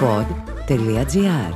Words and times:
pod.gr 0.00 1.54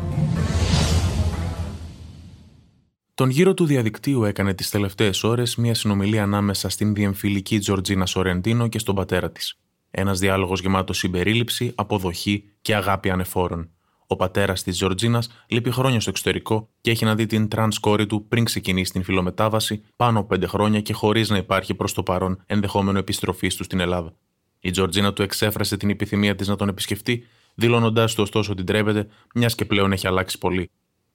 Τον 3.14 3.30
γύρο 3.30 3.54
του 3.54 3.66
διαδικτύου 3.66 4.24
έκανε 4.24 4.54
τις 4.54 4.70
τελευταίες 4.70 5.22
ώρες 5.22 5.56
μια 5.56 5.74
συνομιλία 5.74 6.22
ανάμεσα 6.22 6.68
στην 6.68 6.94
διεμφυλική 6.94 7.58
Τζορτζίνα 7.58 8.06
Σορεντίνο 8.06 8.68
και 8.68 8.78
στον 8.78 8.94
πατέρα 8.94 9.30
της. 9.30 9.58
Ένας 9.90 10.18
διάλογος 10.18 10.60
γεμάτος 10.60 10.98
συμπερίληψη, 10.98 11.72
αποδοχή 11.74 12.44
και 12.60 12.74
αγάπη 12.74 13.10
άνευ 13.10 13.37
όρων. 13.37 13.70
Ο 14.06 14.16
πατέρας 14.16 14.62
της 14.62 14.76
Τζορτζίνας 14.76 15.44
λείπει 15.46 15.70
χρόνια 15.70 16.00
στο 16.00 16.10
εξωτερικό 16.10 16.68
και 16.80 16.90
έχει 16.90 17.04
να 17.04 17.14
δει 17.14 17.26
την 17.26 17.48
τρανς 17.48 17.78
κόρη 17.78 18.06
του 18.06 18.26
πριν 18.28 18.44
ξεκινήσει 18.44 18.92
την 18.92 19.02
φυλομετάβαση 19.02 19.84
πάνω 19.96 20.18
από 20.18 20.28
πέντε 20.28 20.46
χρόνια 20.46 20.80
και 20.80 20.92
χωρίς 20.92 21.28
να 21.28 21.36
υπάρχει 21.36 21.74
προς 21.74 21.92
το 21.92 22.02
παρόν 22.02 22.42
ενδεχόμενο 22.46 22.98
επιστροφής 22.98 23.56
του 23.56 23.64
στην 23.64 23.80
Ελλάδα. 23.80 24.14
Η 24.60 24.70
Τζορτζίνα 24.70 25.12
του 25.12 25.22
εξέφρασε 25.22 25.76
την 25.76 25.90
επιθυμία 25.90 26.34
της 26.34 26.48
να 26.48 26.56
τον 26.56 26.68
επισκεφτεί, 26.68 27.26
δηλώνοντάς 27.54 28.14
του 28.14 28.22
ωστόσο 28.22 28.52
ότι 28.52 28.62
ντρέπεται, 28.62 29.08
μιας 29.34 29.54
και 29.54 29.64
πλέον 29.64 29.92
έχει 29.92 30.06
αλλάξει 30.06 30.38
πολύ. 30.38 30.70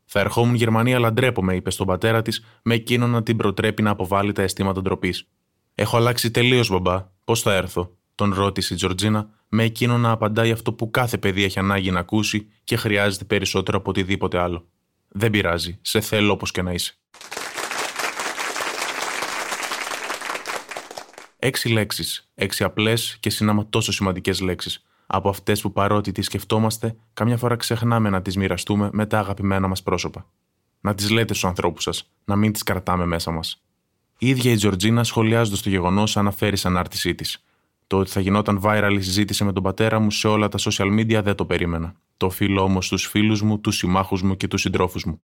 Θα 0.06 0.20
ερχόμουν 0.20 0.56
Γερμανία, 0.56 0.96
αλλά 0.96 1.14
ντρέπομαι, 1.14 1.56
είπε 1.56 1.70
στον 1.72 1.88
πατέρα 1.88 2.22
της, 2.22 2.46
με 2.64 2.74
εκείνο 2.74 3.08
να 3.08 3.24
την 3.24 3.38
προτρέπει 3.38 3.82
να 3.82 3.90
αποβάλει 3.90 4.32
τα 4.32 4.42
αισθήματα 4.42 4.82
ντροπής. 4.82 5.28
Έχω 5.76 5.98
αλλάξει 5.98 6.32
τελείως, 6.32 6.70
μπαμπά. 6.70 7.06
Πώς 7.24 7.42
θα 7.42 7.54
έρθω, 7.54 7.98
τον 8.16 8.34
ρώτησε 8.34 8.74
η 8.74 8.78
Τζορτζίνα, 8.78 9.30
με 9.50 9.64
εκείνο 9.64 9.98
να 9.98 10.12
απαντάει 10.12 10.52
αυτό 10.52 10.74
που 10.74 10.92
κάθε 10.92 11.18
παιδί 11.18 11.44
έχει 11.44 11.60
ανάγκη 11.60 11.92
να 11.92 12.00
ακούσει 12.00 12.48
και 12.64 12.76
χρειάζεται 12.76 13.26
περισσότερο 13.26 13.78
από 13.78 13.90
οτιδήποτε 13.90 14.40
άλλο. 14.40 14.68
Δεν 15.08 15.32
πειράζει, 15.32 15.80
σε 15.82 16.00
θέλω 16.00 16.32
όπως 16.32 16.52
και 16.52 16.62
να 16.62 16.72
είσαι. 16.72 16.98
Έξι 21.40 21.70
λέξεις, 21.70 22.32
έξι 22.36 22.64
απλές 22.64 23.18
και 23.20 23.30
συνάμα 23.30 23.70
τόσο 23.70 23.92
σημαντικές 23.92 24.42
λέξεις, 24.42 24.84
από 25.08 25.30
αυτές 25.30 25.62
που 25.62 25.72
παρότι 25.72 26.12
τις 26.12 26.26
σκεφτόμαστε, 26.26 26.96
καμιά 27.14 27.38
φορά 27.38 27.56
ξεχνάμε 27.56 28.10
να 28.10 28.22
τις 28.22 28.38
μοιραστούμε 28.38 28.90
με 28.94 29.06
τα 29.06 29.20
αγαπημένα 29.20 29.68
μας 29.68 29.84
πρόσωπα. 29.84 30.30
Να 30.82 30.96
τις 30.96 31.10
λέτε 31.10 31.34
στους 31.34 31.46
ανθρώπους 31.46 31.84
σας, 31.84 32.12
να 32.26 32.36
μην 32.36 32.52
τις 32.52 32.64
κρατάμε 32.64 33.06
μέσα 33.06 33.32
μας. 33.32 33.64
Η 34.18 34.28
ίδια 34.28 34.52
η 34.52 34.56
Τζορτζίνα, 34.56 35.04
σχολιάζοντας 35.04 35.62
το 35.62 35.70
γεγονός, 35.70 36.18
αναφέρει 36.18 36.56
σαν 36.58 36.78
άρτησή 36.78 37.16
της. 37.16 37.44
Το 37.88 37.98
ότι 37.98 38.10
θα 38.10 38.20
γινόταν 38.20 38.62
viral 38.64 38.96
η 38.98 39.02
συζήτηση 39.02 39.44
με 39.44 39.54
τον 39.54 39.64
πατέρα 39.64 40.00
μου 40.00 40.12
σε 40.12 40.28
όλα 40.28 40.48
τα 40.48 40.58
social 40.62 41.00
media 41.00 41.22
δεν 41.24 41.36
το 41.36 41.46
περίμενα. 41.46 41.96
Το 42.18 42.26
οφείλω 42.26 42.62
όμως 42.62 42.86
στου 42.86 42.98
φίλους 42.98 43.42
μου, 43.42 43.60
τους 43.60 43.76
συμμάχους 43.76 44.22
μου 44.22 44.38
και 44.38 44.48
τους 44.48 44.62
συντρόφους 44.62 45.06
μου. 45.06 45.22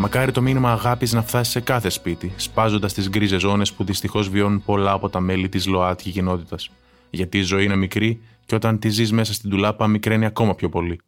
Μακάρι 0.00 0.32
το 0.32 0.42
μήνυμα 0.42 0.72
αγάπης 0.72 1.12
να 1.12 1.22
φτάσει 1.22 1.50
σε 1.50 1.60
κάθε 1.60 1.88
σπίτι, 1.88 2.32
σπάζοντας 2.36 2.92
τις 2.92 3.08
γκρίζες 3.08 3.40
ζώνες 3.40 3.72
που 3.72 3.84
δυστυχώς 3.84 4.28
βιώνουν 4.28 4.62
πολλά 4.64 4.92
από 4.92 5.08
τα 5.08 5.20
μέλη 5.20 5.48
της 5.48 5.66
ΛΟΑΤΚΙ 5.66 6.10
κοινότητας. 6.10 6.70
Γιατί 7.10 7.38
η 7.38 7.42
ζωή 7.42 7.64
είναι 7.64 7.76
μικρή 7.76 8.20
και 8.46 8.54
όταν 8.54 8.78
τη 8.78 8.88
ζεις 8.88 9.12
μέσα 9.12 9.32
στην 9.32 9.50
τουλάπα, 9.50 9.86
μικραίνει 9.86 10.24
ακόμα 10.24 10.54
πιο 10.54 10.68
πολύ. 10.68 11.00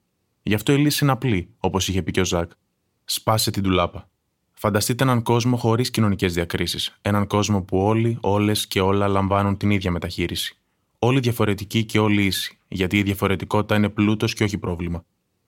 Γι' 0.42 0.54
αυτό 0.54 0.72
η 0.72 0.76
λύση 0.76 0.98
είναι 1.04 1.12
απλή, 1.12 1.48
όπως 1.58 1.88
είχε 1.88 2.02
πει 2.02 2.10
και 2.10 2.20
ο 2.20 2.24
Ζακ. 2.24 2.50
Σπάσε 3.04 3.50
την 3.50 3.62
τουλάπα. 3.62 4.08
Φανταστείτε 4.52 5.04
έναν 5.04 5.22
κόσμο 5.22 5.56
χωρίς 5.56 5.90
κοινωνικές 5.90 6.34
διακρίσεις. 6.34 6.98
Έναν 7.02 7.26
κόσμο 7.26 7.62
που 7.62 7.78
όλοι, 7.78 8.18
όλες 8.20 8.66
και 8.66 8.80
όλα 8.80 9.08
λαμβάνουν 9.08 9.56
την 9.56 9.70
ίδια 9.70 9.90
μεταχείριση. 9.90 10.56
Όλοι 10.98 11.20
διαφορετικοί 11.20 11.84
και 11.84 11.98
όλοι 11.98 12.24
ίσοι, 12.24 12.58
γιατί 12.68 12.98
η 12.98 13.02
διαφορετικότητα 13.02 13.74
είναι 13.76 13.88
πλούτος 13.88 14.34
και 14.34 14.44
όχι 14.44 14.58
πρόβλημα. 14.58 15.04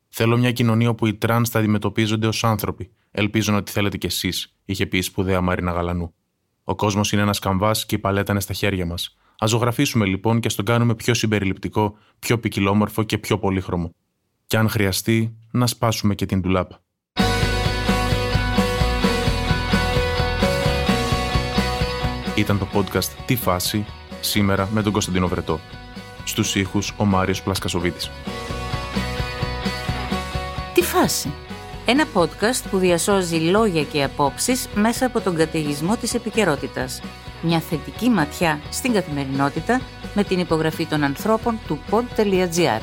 Θέλω 0.08 0.38
μια 0.38 0.52
κοινωνία 0.52 0.88
όπου 0.88 1.06
οι 1.06 1.14
τρανς 1.14 1.48
θα 1.48 1.58
αντιμετωπίζονται 1.58 2.26
ως 2.26 2.44
άνθρωποι. 2.44 2.90
Ελπίζω 3.14 3.56
ότι 3.56 3.72
θέλετε 3.72 3.96
κι 3.96 4.06
εσείς, 4.06 4.56
είχε 4.64 4.86
πει 4.86 4.98
η 4.98 5.02
σπουδαία 5.02 5.40
Μαρίνα 5.40 5.72
Γαλανού. 5.72 6.14
Ο 6.64 6.74
κόσμος 6.74 7.12
είναι 7.12 7.22
ένας 7.22 7.38
καμβάς 7.38 7.86
και 7.86 7.94
η 7.94 7.98
παλέτα 7.98 8.32
είναι 8.32 8.40
στα 8.40 8.52
χέρια 8.52 8.86
μας. 8.86 9.16
Ας 9.44 9.46
ζωγραφίσουμε 9.46 10.04
λοιπόν 10.04 10.40
και 10.40 10.46
ας 10.46 10.54
τον 10.54 10.64
κάνουμε 10.64 10.94
πιο 10.94 11.14
συμπεριληπτικό, 11.14 11.96
πιο 12.18 12.38
ποικιλόμορφο 12.38 13.02
και 13.02 13.18
πιο 13.18 13.38
πολύχρωμο. 13.38 13.94
Και 14.46 14.56
αν 14.56 14.68
χρειαστεί, 14.68 15.36
να 15.50 15.66
σπάσουμε 15.66 16.14
και 16.14 16.26
την 16.26 16.42
τουλάπα. 16.42 16.82
Ήταν 22.36 22.58
το 22.58 22.68
podcast 22.74 23.10
«Τι 23.26 23.36
φάση» 23.36 23.86
σήμερα 24.20 24.68
με 24.72 24.82
τον 24.82 24.92
Κωνσταντίνο 24.92 25.28
Βρετό. 25.28 25.60
Στους 26.24 26.54
ήχους 26.54 26.94
ο 26.96 27.04
Μάριος 27.04 27.42
Πλασκασοβίτης. 27.42 28.10
«Τι 30.74 30.82
φάση» 30.82 31.32
Ένα 31.86 32.04
podcast 32.14 32.70
που 32.70 32.78
διασώζει 32.78 33.36
λόγια 33.36 33.84
και 33.84 34.02
απόψεις 34.02 34.68
μέσα 34.74 35.06
από 35.06 35.20
τον 35.20 35.36
καταιγισμό 35.36 35.96
της 35.96 36.14
επικαιρότητας. 36.14 37.02
Μια 37.42 37.60
θετική 37.60 38.08
ματιά 38.08 38.60
στην 38.70 38.92
καθημερινότητα 38.92 39.80
με 40.14 40.24
την 40.24 40.38
υπογραφή 40.38 40.86
των 40.86 41.02
ανθρώπων 41.02 41.58
του 41.66 41.78
pod.gr. 41.90 42.80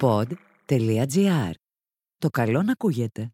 Pod.gr. 0.00 1.50
Το 2.18 2.28
καλό 2.30 2.62
να 2.62 2.72
ακούγεται. 2.72 3.32